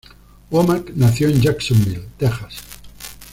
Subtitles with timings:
[0.49, 2.63] Womack nació en Jacksonville, Texas.